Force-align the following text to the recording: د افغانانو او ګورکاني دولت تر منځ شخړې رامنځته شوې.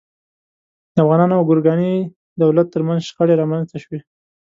د 0.95 0.97
افغانانو 1.03 1.33
او 1.37 1.47
ګورکاني 1.49 1.93
دولت 2.41 2.67
تر 2.73 2.81
منځ 2.87 2.99
شخړې 3.09 3.35
رامنځته 3.41 3.77
شوې. 3.83 3.99